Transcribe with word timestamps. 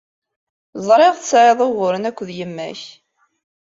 Ẓriɣ 0.87 1.13
tesɛiḍ 1.15 1.59
uguren 1.67 2.07
akked 2.09 2.29
yemma-k. 2.37 2.81